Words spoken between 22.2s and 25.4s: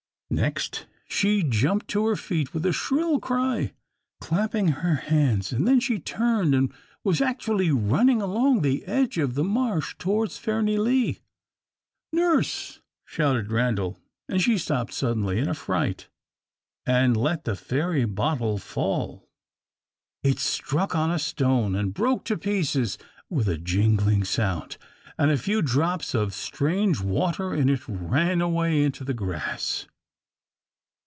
to pieces with a jingling sound, and the